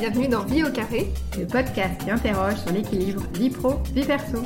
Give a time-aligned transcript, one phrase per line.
[0.00, 1.08] bienvenue dans Vie au carré,
[1.38, 4.38] le podcast qui interroge sur l'équilibre vie pro, vie perso.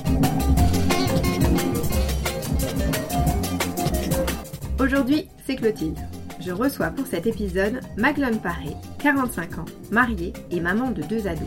[4.80, 6.00] Aujourd'hui, c'est Clotilde.
[6.40, 11.46] Je reçois pour cet épisode Maglone Paré, 45 ans, mariée et maman de deux ados.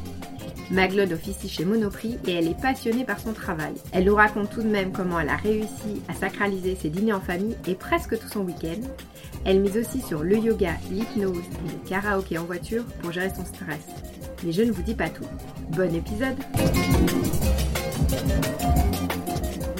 [0.72, 3.74] Maglone officie chez Monoprix et elle est passionnée par son travail.
[3.92, 7.22] Elle nous raconte tout de même comment elle a réussi à sacraliser ses dîners en
[7.22, 8.82] famille et presque tout son week-end.
[9.46, 13.46] Elle mise aussi sur le yoga, l'hypnose et le karaoké en voiture pour gérer son
[13.46, 13.86] stress.
[14.44, 15.26] Mais je ne vous dis pas tout.
[15.70, 16.38] Bon épisode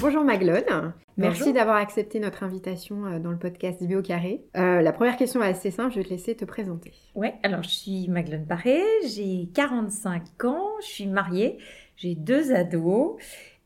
[0.00, 4.44] Bonjour Maglone, merci d'avoir accepté notre invitation euh, dans le podcast Bio Carré.
[4.56, 6.92] Euh, la première question est assez simple, je vais te laisser te présenter.
[7.16, 11.58] Ouais, alors je suis Maglone Paré, j'ai 45 ans, je suis mariée,
[11.96, 13.16] j'ai deux ados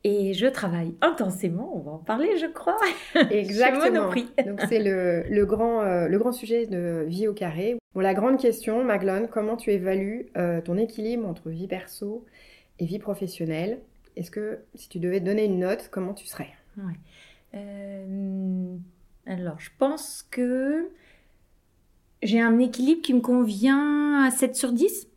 [0.05, 2.79] et je travaille intensément, on va en parler je crois.
[3.31, 4.09] Exactement.
[4.47, 7.77] Donc c'est le, le, grand, euh, le grand sujet de vie au carré.
[7.95, 10.29] Bon, la grande question, Maglone, comment tu évalues
[10.65, 12.25] ton équilibre entre vie perso
[12.79, 13.81] et vie professionnelle?
[14.17, 16.51] Est-ce que si tu devais donner une note, comment tu serais?
[17.55, 18.77] Euh,
[19.27, 20.89] Alors, je pense que
[22.23, 25.09] j'ai un équilibre qui me convient à 7 sur 10.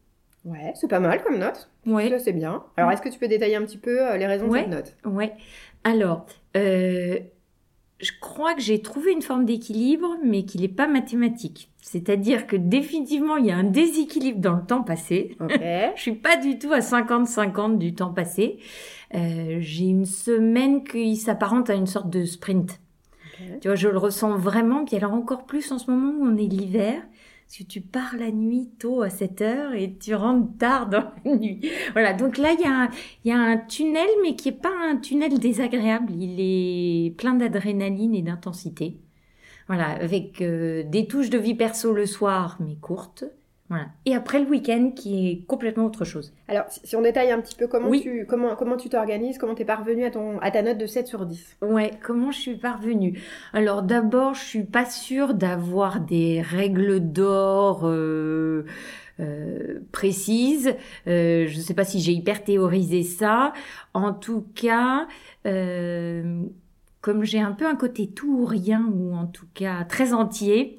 [0.44, 1.70] Ouais, c'est pas mal comme note.
[1.86, 2.10] Ouais.
[2.10, 2.64] Ça, c'est bien.
[2.78, 4.96] Alors, est-ce que tu peux détailler un petit peu euh, les raisons de cette note?
[5.06, 5.34] Ouais.
[5.84, 7.20] Alors, euh,
[8.00, 11.70] je crois que j'ai trouvé une forme d'équilibre, mais qu'il n'est pas mathématique.
[11.82, 15.38] C'est-à-dire que définitivement, il y a un déséquilibre dans le temps passé.
[15.40, 15.92] Okay.
[15.96, 18.58] je suis pas du tout à 50-50 du temps passé.
[19.14, 22.80] Euh, j'ai une semaine qui s'apparente à une sorte de sprint.
[23.62, 24.86] Tu vois, je le ressens vraiment.
[24.86, 27.02] Puis alors encore plus en ce moment où on est l'hiver.
[27.46, 31.12] Parce que tu pars la nuit tôt à 7 heures et tu rentres tard dans
[31.24, 31.62] la nuit.
[31.94, 32.60] Voilà, donc là, il
[33.26, 36.12] y, a, un tunnel, mais qui n'est pas un tunnel désagréable.
[36.16, 38.98] Il est plein d'adrénaline et d'intensité.
[39.68, 43.26] Voilà, avec euh, des touches de vie perso le soir, mais courtes.
[43.70, 43.88] Voilà.
[44.06, 46.34] Et après le week-end qui est complètement autre chose.
[46.48, 49.64] Alors, si on détaille un petit peu comment tu comment comment tu t'organises, comment tu
[49.64, 52.58] es parvenue à ton à ta note de 7 sur 10 Ouais, comment je suis
[52.58, 53.20] parvenue?
[53.54, 58.66] Alors d'abord, je suis pas sûre d'avoir des règles d'or euh,
[59.20, 60.76] euh, précises.
[61.08, 63.54] Euh, je ne sais pas si j'ai hyper théorisé ça.
[63.94, 65.08] En tout cas,
[65.46, 66.44] euh,
[67.00, 70.78] comme j'ai un peu un côté tout ou rien, ou en tout cas très entier,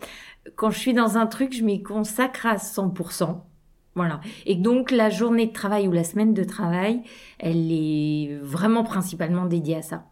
[0.55, 3.41] quand je suis dans un truc, je m'y consacre à 100%.
[3.95, 4.21] Voilà.
[4.45, 7.03] Et donc, la journée de travail ou la semaine de travail,
[7.39, 10.05] elle est vraiment principalement dédiée à ça.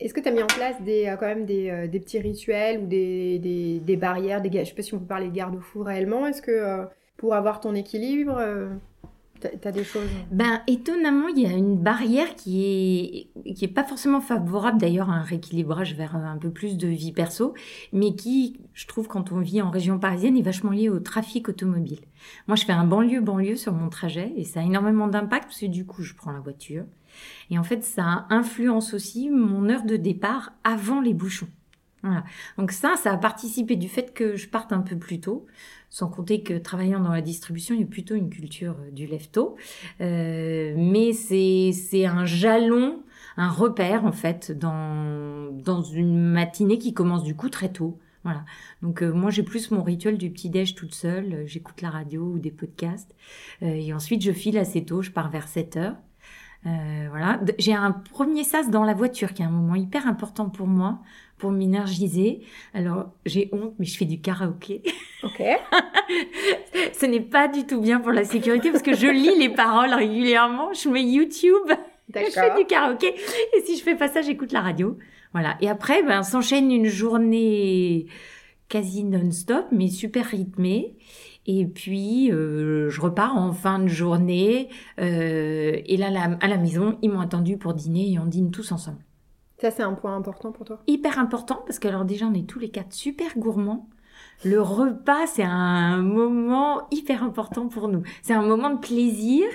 [0.00, 2.18] Est-ce que tu as mis en place des, euh, quand même des, euh, des petits
[2.18, 5.28] rituels ou des, des, des barrières des, Je ne sais pas si on peut parler
[5.28, 6.26] de garde-fou réellement.
[6.26, 6.84] Est-ce que euh,
[7.18, 8.40] pour avoir ton équilibre,
[9.40, 13.84] T'as des choses Ben étonnamment, il y a une barrière qui est qui est pas
[13.84, 17.54] forcément favorable d'ailleurs à un rééquilibrage vers un peu plus de vie perso,
[17.92, 21.48] mais qui, je trouve, quand on vit en région parisienne, est vachement lié au trafic
[21.48, 22.00] automobile.
[22.48, 25.60] Moi, je fais un banlieue banlieue sur mon trajet et ça a énormément d'impact parce
[25.60, 26.84] que du coup, je prends la voiture
[27.50, 31.48] et en fait, ça influence aussi mon heure de départ avant les bouchons.
[32.06, 32.24] Voilà.
[32.56, 35.46] Donc ça, ça a participé du fait que je parte un peu plus tôt.
[35.90, 39.06] Sans compter que travaillant dans la distribution, il y a plutôt une culture euh, du
[39.06, 39.56] lève-tôt.
[40.00, 43.02] Euh, mais c'est un jalon,
[43.36, 47.98] un repère en fait dans, dans une matinée qui commence du coup très tôt.
[48.22, 48.44] Voilà.
[48.82, 52.22] Donc euh, moi j'ai plus mon rituel du petit déj toute seule, j'écoute la radio
[52.22, 53.14] ou des podcasts
[53.62, 55.96] et ensuite je file assez tôt, je pars vers 7 heures.
[57.10, 60.66] Voilà, j'ai un premier sas dans la voiture qui est un moment hyper important pour
[60.66, 60.98] moi
[61.38, 62.40] pour m'énergiser.
[62.74, 64.82] Alors, j'ai honte, mais je fais du karaoké.
[65.22, 65.42] Ok.
[66.92, 69.92] Ce n'est pas du tout bien pour la sécurité parce que je lis les paroles
[69.92, 70.72] régulièrement.
[70.72, 71.68] Je mets YouTube.
[72.14, 73.14] Je fais du karaoké.
[73.56, 74.96] Et si je fais pas ça, j'écoute la radio.
[75.32, 75.56] Voilà.
[75.60, 78.06] Et après, ben, s'enchaîne une journée
[78.68, 80.94] quasi non-stop, mais super rythmée.
[81.46, 84.68] Et puis, euh, je repars en fin de journée.
[85.00, 86.08] Euh, et là,
[86.40, 88.98] à la maison, ils m'ont attendu pour dîner et on dîne tous ensemble.
[89.58, 90.82] Ça, c'est un point important pour toi?
[90.86, 93.88] Hyper important, parce que alors déjà, on est tous les quatre super gourmands.
[94.44, 98.02] Le repas, c'est un moment hyper important pour nous.
[98.22, 99.46] C'est un moment de plaisir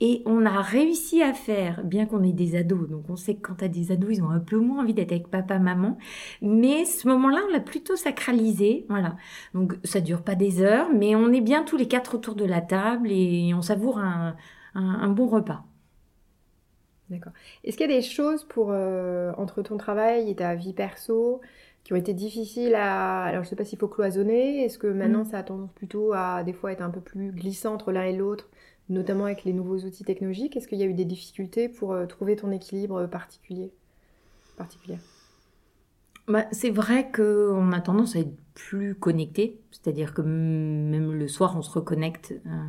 [0.00, 3.46] et on a réussi à faire, bien qu'on ait des ados, donc on sait que
[3.46, 5.96] quand t'as des ados, ils ont un peu moins envie d'être avec papa, maman,
[6.42, 9.16] mais ce moment-là, on l'a plutôt sacralisé, voilà.
[9.54, 12.44] Donc ça dure pas des heures, mais on est bien tous les quatre autour de
[12.44, 14.34] la table et on savoure un,
[15.08, 15.64] bon repas.
[17.08, 17.32] D'accord.
[17.62, 21.40] Est-ce qu'il y a des choses pour euh, entre ton travail et ta vie perso
[21.86, 23.22] qui ont été difficiles à.
[23.22, 24.64] Alors, je ne sais pas s'il faut cloisonner.
[24.64, 25.26] Est-ce que maintenant, mm.
[25.26, 28.12] ça a tendance plutôt à des fois être un peu plus glissant entre l'un et
[28.12, 28.48] l'autre,
[28.88, 30.56] notamment avec les nouveaux outils technologiques?
[30.56, 33.70] Est-ce qu'il y a eu des difficultés pour euh, trouver ton équilibre particulier
[34.56, 34.98] particulier
[36.26, 41.56] bah, C'est vrai qu'on a tendance à être plus connecté, c'est-à-dire que même le soir,
[41.56, 42.34] on se reconnecte.
[42.46, 42.66] Euh,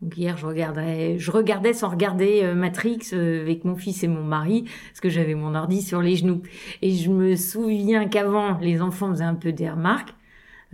[0.00, 4.08] Donc hier, je regardais, je regardais sans regarder euh, Matrix euh, avec mon fils et
[4.08, 6.42] mon mari, parce que j'avais mon ordi sur les genoux.
[6.82, 10.14] Et je me souviens qu'avant, les enfants faisaient un peu des remarques.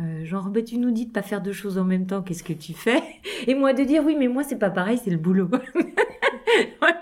[0.00, 2.42] Euh, genre, bah, tu nous dis de pas faire deux choses en même temps, qu'est-ce
[2.42, 3.02] que tu fais?
[3.46, 5.48] Et moi de dire, oui, mais moi, c'est pas pareil, c'est le boulot.
[6.80, 7.00] voilà.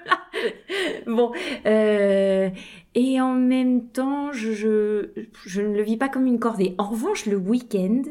[1.07, 1.33] Bon.
[1.67, 2.51] Euh,
[2.95, 5.09] et en même temps, je, je,
[5.47, 6.75] je ne le vis pas comme une corvée.
[6.79, 8.03] En revanche, le week-end,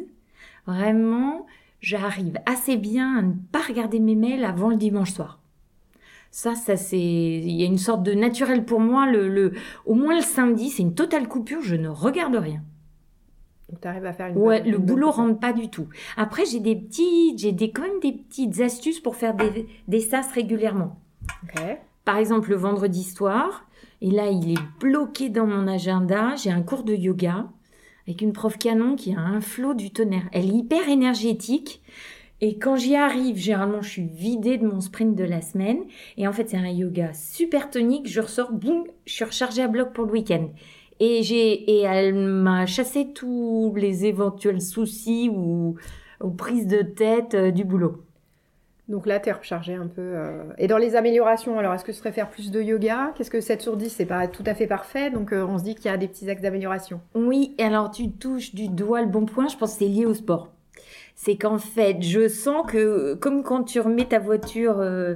[0.65, 1.45] vraiment,
[1.81, 5.39] j'arrive assez bien à ne pas regarder mes mails avant le dimanche soir.
[6.33, 9.05] Ça, ça c'est, il y a une sorte de naturel pour moi.
[9.05, 9.51] Le, le,
[9.85, 11.61] au moins le samedi, c'est une totale coupure.
[11.61, 12.61] Je ne regarde rien.
[13.69, 14.37] Donc, arrives à faire une.
[14.37, 15.87] Ouais, bonne- le une boulot bonne rentre pas du tout.
[16.15, 19.99] Après, j'ai des petits, j'ai des, quand même des petites astuces pour faire des, des
[19.99, 20.99] sas régulièrement.
[21.43, 21.61] Ok.
[22.05, 23.65] Par exemple, le vendredi soir,
[24.01, 26.35] et là, il est bloqué dans mon agenda.
[26.35, 27.47] J'ai un cours de yoga
[28.07, 30.27] avec une prof canon qui a un flot du tonnerre.
[30.31, 31.81] Elle est hyper énergétique.
[32.43, 35.83] Et quand j'y arrive, généralement, je suis vidée de mon sprint de la semaine.
[36.17, 38.07] Et en fait, c'est un yoga super tonique.
[38.07, 40.49] Je ressors, boum, je suis rechargée à bloc pour le week-end.
[40.99, 45.75] Et j'ai, et elle m'a chassé tous les éventuels soucis ou,
[46.21, 48.03] ou prises de tête euh, du boulot.
[48.87, 50.01] Donc là, tu es rechargé un peu.
[50.01, 50.43] euh.
[50.57, 53.13] Et dans les améliorations, alors est-ce que ce serait faire plus de yoga?
[53.15, 55.63] Qu'est-ce que 7 sur 10 C'est pas tout à fait parfait, donc euh, on se
[55.63, 56.99] dit qu'il y a des petits axes d'amélioration.
[57.15, 60.13] Oui, alors tu touches du doigt le bon point, je pense que c'est lié au
[60.13, 60.49] sport.
[61.15, 65.15] C'est qu'en fait, je sens que comme quand tu remets ta voiture, euh,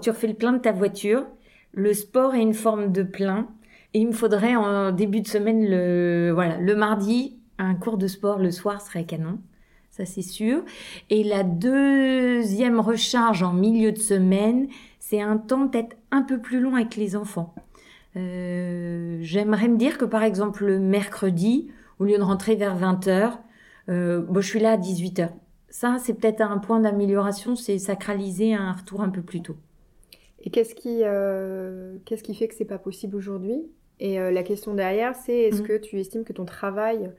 [0.00, 1.26] tu refais le plein de ta voiture,
[1.72, 3.46] le sport est une forme de plein.
[3.94, 8.06] Et il me faudrait en début de semaine, le, voilà, le mardi, un cours de
[8.06, 9.38] sport le soir serait canon.
[9.92, 10.64] Ça, c'est sûr.
[11.10, 14.68] Et la deuxième recharge en milieu de semaine,
[14.98, 17.54] c'est un temps peut-être un peu plus long avec les enfants.
[18.16, 21.68] Euh, J'aimerais me dire que par exemple le mercredi,
[21.98, 23.38] au lieu de rentrer vers 20h,
[23.88, 25.28] euh, bon, je suis là à 18h.
[25.68, 29.56] Ça, c'est peut-être un point d'amélioration, c'est sacraliser un retour un peu plus tôt.
[30.44, 33.62] Et qu'est-ce qui, euh, qu'est-ce qui fait que c'est pas possible aujourd'hui?
[34.00, 35.68] Et euh, la question derrière, c'est est-ce Mhm.
[35.68, 37.10] que tu estimes que ton travail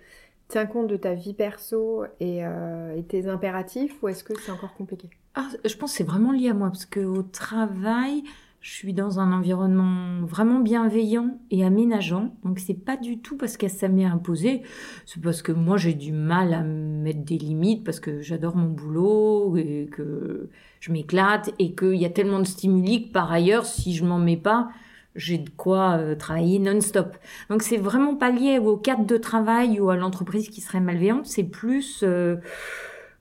[0.47, 4.51] tient compte de ta vie perso et, euh, et tes impératifs, ou est-ce que c'est
[4.51, 5.09] encore compliqué?
[5.35, 8.23] Ah, je pense que c'est vraiment lié à moi, parce qu'au travail,
[8.61, 12.33] je suis dans un environnement vraiment bienveillant et aménageant.
[12.43, 14.61] Donc, c'est pas du tout parce que ça m'est imposé.
[15.05, 18.69] C'est parce que moi, j'ai du mal à mettre des limites, parce que j'adore mon
[18.69, 20.49] boulot et que
[20.79, 24.19] je m'éclate et qu'il y a tellement de stimuli que par ailleurs, si je m'en
[24.19, 24.69] mets pas,
[25.15, 27.15] j'ai de quoi euh, travailler non-stop.
[27.49, 31.25] Donc, c'est vraiment pas lié au cadre de travail ou à l'entreprise qui serait malveillante.
[31.25, 32.37] C'est plus euh,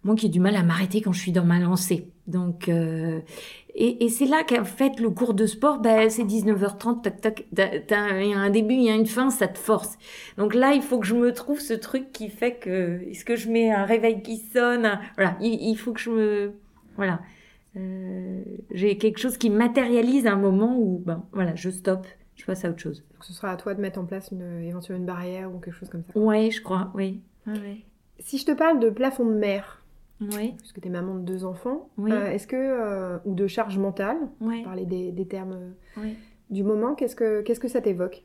[0.05, 2.09] moi qui ai du mal à m'arrêter quand je suis dans ma lancée.
[2.27, 3.21] Donc, euh,
[3.75, 7.45] et, et c'est là qu'en fait, le cours de sport, ben, c'est 19h30, tac, tac,
[7.53, 9.97] il y a un début, il y a une fin, ça te force.
[10.39, 13.37] Donc là, il faut que je me trouve ce truc qui fait que, est-ce que
[13.37, 16.53] je mets un réveil qui sonne, voilà, il, il faut que je me,
[16.97, 17.21] voilà,
[17.77, 22.65] Euh, j'ai quelque chose qui matérialise un moment où, ben, voilà, je stoppe, je passe
[22.65, 23.05] à autre chose.
[23.13, 25.75] Donc ce sera à toi de mettre en place une, éventuellement une barrière ou quelque
[25.75, 26.19] chose comme ça.
[26.19, 27.23] Ouais, je crois, oui.
[27.47, 27.79] Ouais,
[28.19, 29.83] Si je te parle de plafond de mer,
[30.21, 32.13] ouais, puisque tu es maman de deux enfants, Oui.
[32.13, 36.11] euh, est-ce que, euh, ou de charge mentale, ouais, parler des, des termes euh,
[36.51, 38.23] du moment, qu'est-ce que, qu'est-ce que ça t'évoque?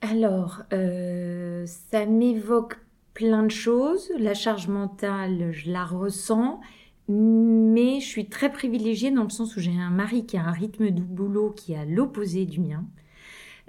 [0.00, 2.78] Alors, euh, ça m'évoque
[3.14, 4.10] plein de choses.
[4.18, 6.60] La charge mentale, je la ressens,
[7.08, 10.52] mais je suis très privilégiée dans le sens où j'ai un mari qui a un
[10.52, 12.84] rythme de boulot qui est à l'opposé du mien.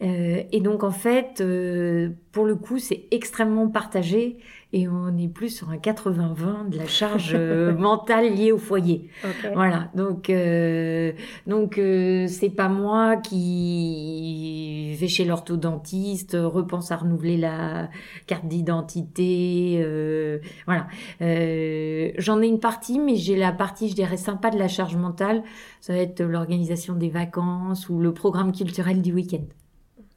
[0.01, 4.37] Euh, et donc en fait, euh, pour le coup, c'est extrêmement partagé
[4.73, 9.09] et on est plus sur un 80-20 de la charge euh, mentale liée au foyer.
[9.53, 11.13] Voilà, donc euh,
[11.47, 17.89] donc euh, c'est pas moi qui vais chez l'orthodontiste, repense à renouveler la
[18.27, 20.87] carte d'identité, euh, voilà.
[21.21, 24.97] Euh, J'en ai une partie, mais j'ai la partie, je dirais, sympa de la charge
[24.97, 25.43] mentale.
[25.79, 29.45] Ça va être l'organisation des vacances ou le programme culturel du week-end.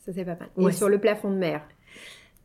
[0.09, 0.49] Ça c'est pas mal.
[0.57, 0.71] Ouais.
[0.71, 1.61] Et sur le plafond de mer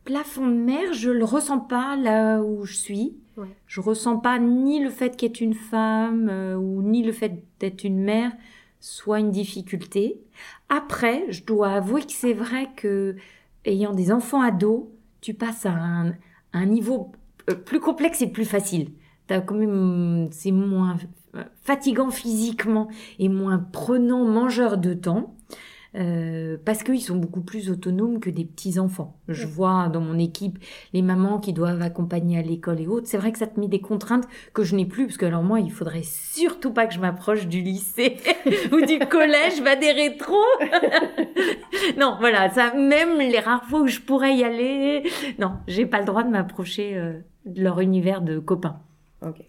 [0.04, 3.16] Plafond de mer, je le ressens pas là où je suis.
[3.38, 3.48] Ouais.
[3.66, 7.84] Je ressens pas ni le fait qu'être une femme euh, ou ni le fait d'être
[7.84, 8.30] une mère
[8.80, 10.20] soit une difficulté.
[10.68, 13.16] Après, je dois avouer que c'est vrai que
[13.64, 14.84] ayant des enfants ados,
[15.22, 16.12] tu passes à un,
[16.52, 17.12] un niveau
[17.48, 18.90] euh, plus complexe et plus facile.
[19.26, 20.98] T'as quand même, c'est moins
[21.34, 25.34] euh, fatigant physiquement et moins prenant mangeur de temps.
[25.96, 29.16] Euh, parce qu'ils sont beaucoup plus autonomes que des petits enfants.
[29.28, 29.52] Je Ouais.
[29.52, 30.58] vois dans mon équipe
[30.92, 33.06] les mamans qui doivent accompagner à l'école et autres.
[33.06, 35.44] C'est vrai que ça te met des contraintes que je n'ai plus, parce que alors
[35.44, 38.16] moi, il faudrait surtout pas que je m'approche du lycée
[38.72, 40.34] ou du collège, va des rétros.
[41.96, 45.04] non, voilà, ça, même les rares fois où je pourrais y aller,
[45.38, 47.12] non, j'ai pas le droit de m'approcher euh,
[47.46, 48.80] de leur univers de copains.
[49.24, 49.42] Ok.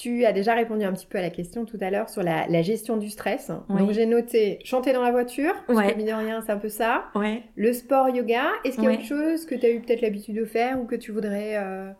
[0.00, 2.62] Tu as déjà répondu un petit peu à la question tout à l'heure sur la,
[2.62, 3.52] gestion du stress.
[3.68, 6.70] Donc j'ai noté chanter dans la voiture, parce que mine de rien c'est un peu
[6.70, 7.10] ça.
[7.14, 7.42] Ouais.
[7.54, 10.36] Le sport yoga, est-ce qu'il y a autre chose que tu as eu peut-être l'habitude
[10.36, 11.90] de faire ou que tu voudrais euh,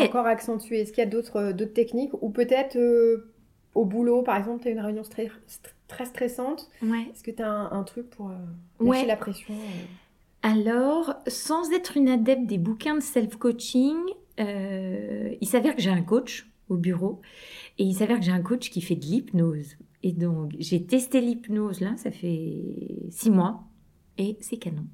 [0.00, 0.82] encore accentuer?
[0.82, 3.32] Est-ce qu'il y a d'autres euh, techniques Ou peut-être euh,
[3.74, 5.28] au boulot par exemple, tu as une réunion très,
[5.88, 6.70] très stressante?
[6.84, 8.30] Est-ce que tu as un, truc pour
[8.80, 9.54] lâcher la pression
[10.44, 13.96] Alors, sans être une adepte des bouquins de self-coaching,
[14.38, 17.20] il s'avère que j'ai un coach au bureau.
[17.78, 19.76] Et il s'avère que j'ai un coach qui fait de l'hypnose.
[20.02, 23.64] Et donc, j'ai testé l'hypnose, là, ça fait six mois.
[24.16, 24.86] Et c'est canon.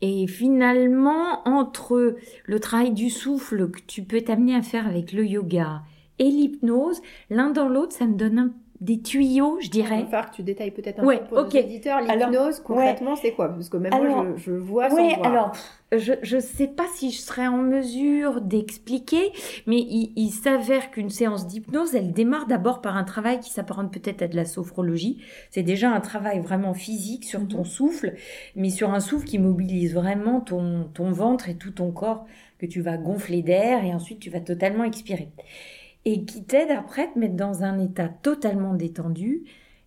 [0.00, 5.26] Et finalement, entre le travail du souffle que tu peux t'amener à faire avec le
[5.26, 5.82] yoga
[6.18, 10.00] et l'hypnose, l'un dans l'autre, ça me donne un des tuyaux, je dirais.
[10.00, 12.00] Il va falloir que tu détailles peut-être un peu pour nos éditeurs.
[12.02, 13.48] L'hypnose, concrètement, c'est quoi?
[13.48, 15.26] Parce que même moi, je, vois sans voir.
[15.26, 15.52] alors,
[15.92, 19.32] je ne sais pas si je serais en mesure d'expliquer,
[19.66, 24.20] mais il, s'avère qu'une séance d'hypnose, elle démarre d'abord par un travail qui s'apparente peut-être
[24.20, 25.22] à de la sophrologie.
[25.50, 27.64] C'est déjà un travail vraiment physique sur ton mhm.
[27.64, 28.14] souffle,
[28.54, 32.26] mais sur un souffle qui mobilise vraiment ton, ton ventre et tout ton corps
[32.58, 35.30] que tu vas gonfler d'air et ensuite tu vas totalement expirer
[36.04, 39.44] et qui t'aide après à te mettre dans un état totalement détendu,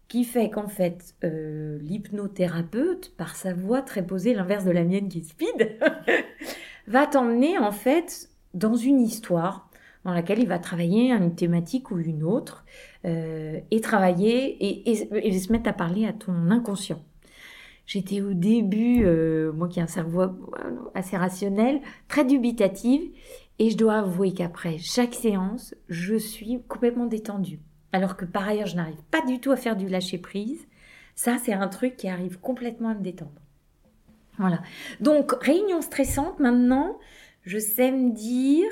[0.07, 5.09] qui fait qu'en fait, euh, l'hypnothérapeute, par sa voix très posée, l'inverse de la mienne
[5.09, 5.77] qui est speed,
[6.87, 9.69] va t'emmener en fait dans une histoire
[10.05, 12.63] dans laquelle il va travailler une thématique ou une autre,
[13.03, 17.03] euh, et travailler et, se mettre à parler à ton inconscient.
[17.85, 20.23] J'étais au début, euh, moi qui ai un cerveau
[20.93, 23.01] assez rationnel, très dubitative,
[23.59, 27.59] et je dois avouer qu'après chaque séance, je suis complètement détendue.
[27.91, 30.67] Alors que par ailleurs, je n'arrive pas du tout à faire du lâcher prise.
[31.15, 33.41] Ça, c'est un truc qui arrive complètement à me détendre.
[34.37, 34.61] Voilà.
[34.99, 36.99] Donc, réunion stressante maintenant,
[37.41, 38.69] je sais me dire,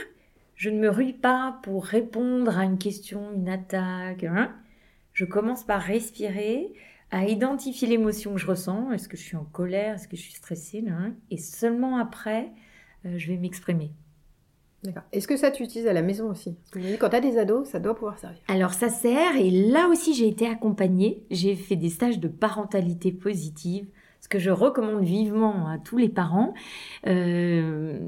[0.54, 4.24] je ne me rue pas pour répondre à une question, une attaque.
[4.24, 4.54] Hein.
[5.14, 6.74] Je commence par respirer,
[7.10, 8.92] à identifier l'émotion que je ressens.
[8.92, 9.96] Est-ce que je suis en colère?
[9.96, 10.84] Est-ce que je suis stressée?
[10.88, 11.16] Hein.
[11.32, 12.52] Et seulement après,
[13.06, 13.92] euh, je vais m'exprimer.
[15.12, 16.56] Est-ce que ça tu utilises à la maison aussi?
[17.00, 18.40] Quand tu as des ados, ça doit pouvoir servir.
[18.48, 21.24] Alors ça sert et là aussi j'ai été accompagnée.
[21.32, 23.88] J'ai fait des stages de parentalité positive,
[24.22, 26.54] ce que je recommande vivement à tous les parents.
[27.08, 28.00] Euh,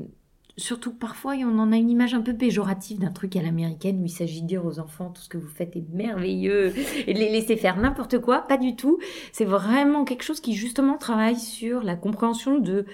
[0.58, 4.02] surtout que parfois on en a une image un peu péjorative d'un truc à l'américaine
[4.02, 6.74] où il s'agit de dire aux enfants tout ce que vous faites est merveilleux
[7.06, 8.42] et de les laisser faire n'importe quoi.
[8.42, 8.98] Pas du tout.
[9.32, 12.86] C'est vraiment quelque chose qui justement travaille sur la compréhension de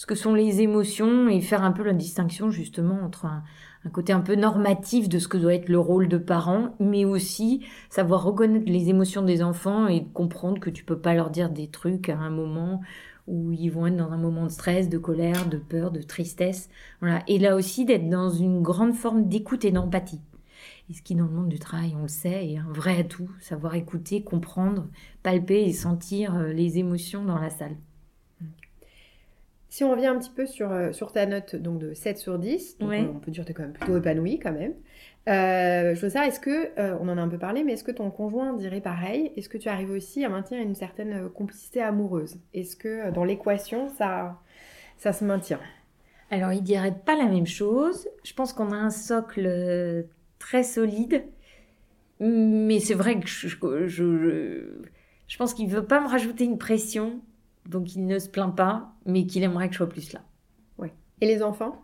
[0.00, 3.42] ce que sont les émotions et faire un peu la distinction justement entre un,
[3.92, 7.66] côté un peu normatif de ce que doit être le rôle de parent, mais aussi
[7.90, 11.68] savoir reconnaître les émotions des enfants et comprendre que tu peux pas leur dire des
[11.68, 12.80] trucs à un moment
[13.26, 16.70] où ils vont être dans un moment de stress, de colère, de peur, de tristesse.
[17.02, 17.22] Voilà.
[17.28, 20.22] Et là aussi d'être dans une grande forme d'écoute et d'empathie.
[20.88, 23.28] Et ce qui dans le monde du travail, on le sait, est un vrai atout,
[23.38, 24.86] savoir écouter, comprendre,
[25.22, 27.76] palper et sentir euh, les émotions dans la salle.
[29.70, 32.40] Si on revient un petit peu sur, euh, sur ta note donc de 7 sur
[32.40, 34.74] 10, on peut dire que tu es quand même plutôt épanouie quand même.
[35.28, 37.84] Euh, je veux savoir, est-ce que, euh, on en a un peu parlé, mais est-ce
[37.84, 39.32] que ton conjoint dirait pareil?
[39.36, 42.36] Est-ce que tu arrives aussi à maintenir une certaine complicité amoureuse?
[42.52, 44.40] Est-ce que dans l'équation, ça,
[44.98, 45.60] ça se maintient?
[46.32, 48.08] Alors, il dirait pas la même chose.
[48.24, 50.04] Je pense qu'on a un socle
[50.40, 51.22] très solide,
[52.18, 54.64] mais c'est vrai que je, je, je,
[55.28, 57.20] je pense qu'il veut pas me rajouter une pression
[57.70, 60.20] donc il ne se plaint pas, mais qu'il aimerait que je sois plus là.
[60.78, 60.92] Ouais.
[61.20, 61.80] Et les enfants?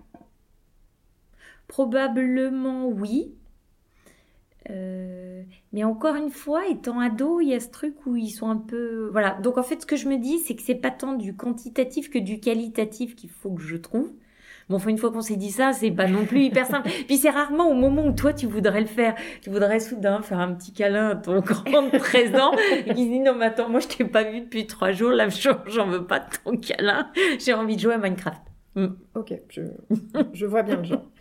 [1.68, 3.34] Probablement oui.
[4.70, 8.50] Euh, mais encore une fois, étant ado, il y a ce truc où ils sont
[8.50, 9.08] un peu.
[9.12, 9.40] Voilà.
[9.40, 12.10] Donc en fait, ce que je me dis, c'est que c'est pas tant du quantitatif
[12.10, 14.12] que du qualitatif qu'il faut que je trouve.
[14.68, 16.90] Bon, une fois qu'on s'est dit ça, c'est pas non plus hyper simple.
[17.06, 19.14] Puis c'est rarement au moment où toi tu voudrais le faire.
[19.40, 23.34] Tu voudrais soudain faire un petit câlin à ton grand présent et qui dit non
[23.36, 26.26] mais attends, moi je t'ai pas vu depuis trois jours, là j'en veux pas de
[26.44, 27.10] ton câlin.
[27.38, 28.42] J'ai envie de jouer à Minecraft.
[28.74, 28.86] Mm.
[29.14, 29.62] Ok, je,
[30.32, 31.04] je vois bien le genre.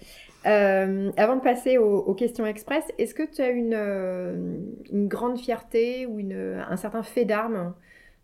[0.45, 4.59] Euh, avant de passer aux, questions express, est-ce que tu as une, euh,
[4.91, 7.73] une grande fierté ou une, un certain fait d'armes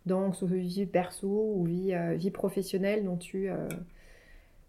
[0.06, 3.50] dans ce vie perso ou vie, euh, vie professionnelle dont tu,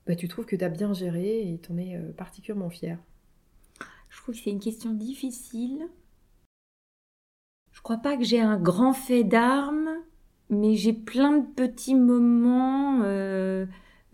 [0.07, 2.97] bah, tu trouves que tu as bien géré et tu en es euh, particulièrement fier
[4.09, 5.87] Je trouve que c'est une question difficile.
[7.71, 9.89] Je crois pas que j'ai un grand fait d'armes,
[10.49, 13.65] mais j'ai plein de petits moments euh,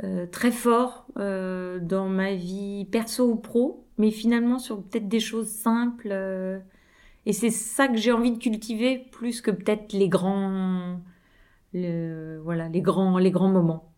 [0.04, 5.50] euh, très forts dans ma vie perso ou pro, mais finalement sur peut-être des choses
[5.50, 6.12] simples.
[7.26, 11.02] et c'est ça que j'ai envie de cultiver plus que peut-être les grands,
[11.74, 13.89] voilà, les grands, les grands moments.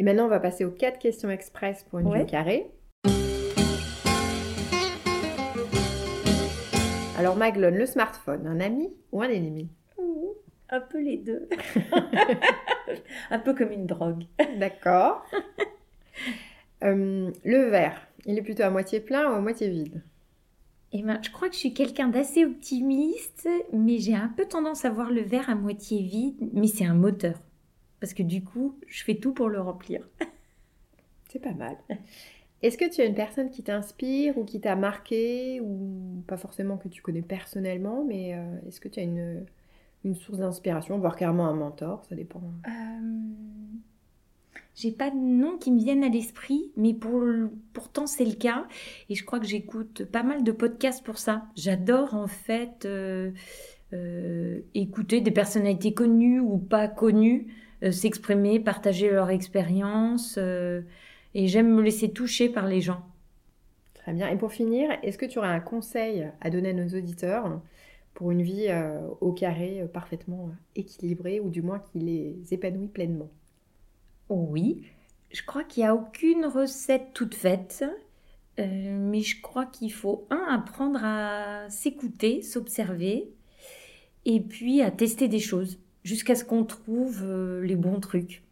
[0.00, 2.20] Et maintenant, on va passer aux quatre questions express pour une ouais.
[2.20, 2.70] vue carrée.
[7.18, 9.68] Alors Maglone, le smartphone, un ami ou un ennemi?
[10.70, 11.50] Un peu les deux.
[13.30, 14.24] un peu comme une drogue.
[14.58, 15.22] D'accord.
[16.82, 20.02] Euh, le verre, il est plutôt à moitié plein ou à moitié vide?
[20.92, 24.86] Eh ben, je crois que je suis quelqu'un d'assez optimiste, mais j'ai un peu tendance
[24.86, 27.38] à voir le verre à moitié vide, mais c'est un moteur.
[28.00, 30.08] Parce que du coup, je fais tout pour le remplir.
[31.28, 31.76] C'est pas mal.
[32.62, 36.76] Est-ce que tu as une personne qui t'inspire ou qui t'a marqué, ou pas forcément
[36.76, 39.46] que tu connais personnellement, mais euh, est-ce que tu as une,
[40.04, 42.42] une source d'inspiration, voire carrément un mentor, ça dépend.
[42.66, 42.70] Euh,
[44.74, 47.22] j'ai pas de nom qui me viennent à l'esprit, mais pour,
[47.72, 48.66] pourtant c'est le cas.
[49.08, 51.44] Et je crois que j'écoute pas mal de podcasts pour ça.
[51.54, 53.32] J'adore en fait euh,
[53.92, 57.48] euh, écouter des personnalités connues ou pas connues
[57.90, 60.38] s'exprimer, partager leur expérience.
[60.38, 63.02] et j'aime me laisser toucher par les gens.
[63.94, 64.28] Très bien.
[64.28, 67.60] Et pour finir, est-ce que tu aurais un conseil à donner à nos auditeurs
[68.14, 68.68] pour une vie
[69.20, 73.30] au carré parfaitement équilibrée ou du moins qui les épanouit pleinement?
[74.28, 74.84] Oui,
[75.32, 77.84] je crois qu'il n'y a aucune recette toute faite,
[78.58, 83.32] euh, mais je crois qu'il faut, un, apprendre à s'écouter, s'observer,
[84.24, 88.42] et puis à tester des choses, jusqu'à ce qu'on trouve euh, les bons trucs.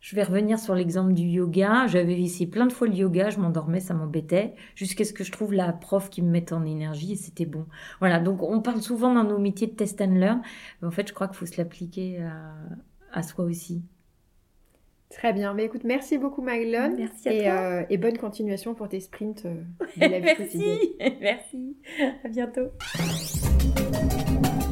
[0.00, 1.86] Je vais revenir sur l'exemple du yoga.
[1.88, 5.32] J'avais essayé plein de fois le yoga, je m'endormais, ça m'embêtait, jusqu'à ce que je
[5.32, 7.66] trouve la prof qui me mette en énergie et c'était bon.
[7.98, 10.42] Voilà, donc on parle souvent dans nos métiers de test and learn,
[10.80, 12.24] mais en fait je crois qu'il faut se l'appliquer
[13.12, 13.82] à soi aussi.
[15.10, 15.54] Très bien.
[15.54, 16.96] Mais écoute, merci beaucoup Maglone.
[16.96, 17.52] Merci à et, toi.
[17.52, 19.54] Euh, et bonne continuation pour tes sprints euh,
[19.96, 21.16] de la vie Merci.
[21.20, 21.76] Merci.
[22.24, 22.68] À bientôt.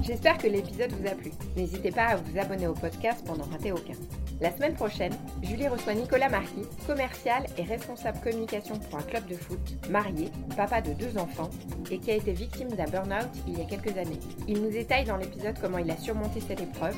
[0.07, 1.33] J'espère que l'épisode vous a plu.
[1.57, 3.95] N'hésitez pas à vous abonner au podcast pour n'en rater aucun.
[4.41, 9.35] La semaine prochaine, Julie reçoit Nicolas Marquis, commercial et responsable communication pour un club de
[9.35, 9.59] foot,
[9.91, 11.51] marié, papa de deux enfants
[11.91, 14.21] et qui a été victime d'un burn-out il y a quelques années.
[14.47, 16.97] Il nous détaille dans l'épisode comment il a surmonté cette épreuve,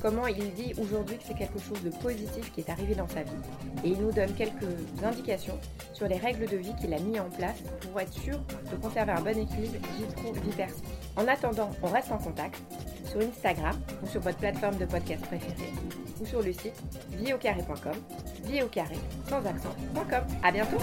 [0.00, 3.22] comment il dit aujourd'hui que c'est quelque chose de positif qui est arrivé dans sa
[3.22, 3.32] vie
[3.82, 4.62] et il nous donne quelques
[5.02, 5.58] indications
[5.92, 8.38] sur les règles de vie qu'il a mis en place pour être sûr
[8.70, 10.82] de conserver un bon équilibre vie pro-vie perso.
[11.16, 12.60] En attendant, on reste en contact
[13.08, 15.72] sur Instagram ou sur votre plateforme de podcast préférée
[16.20, 17.92] ou sur le site vieaucarré.com,
[18.44, 18.96] vie au carré
[19.28, 20.24] sans accent.com.
[20.42, 20.78] À bientôt!